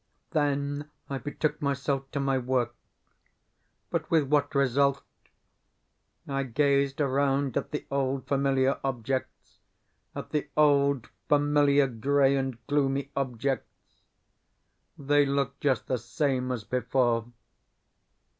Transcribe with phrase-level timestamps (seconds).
[0.31, 2.73] Then I betook myself to my work.
[3.91, 5.03] But with what result?
[6.27, 9.59] I gazed around at the old familiar objects,
[10.15, 14.01] at the old familiar grey and gloomy objects.
[14.97, 17.31] They looked just the same as before.